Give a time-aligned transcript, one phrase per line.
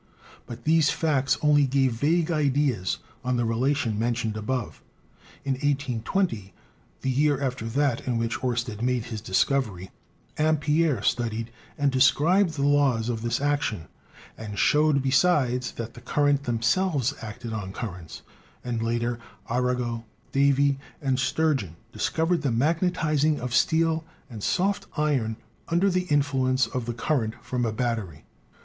[0.47, 4.81] But these facts only gave vague ideas on the relation mentioned above.
[5.45, 6.55] In 1820,
[7.01, 9.91] the year after that in which Oersted made his discovery,
[10.39, 13.89] Ampere studied and described the laws of this action,
[14.39, 18.23] and showed besides that the currents themselves acted on currents,
[18.63, 19.19] and later
[19.51, 25.37] Arago, Davy and Sturgeon discovered the magnetizing of steel and soft iron
[25.67, 28.25] under the influence of the current from a battery.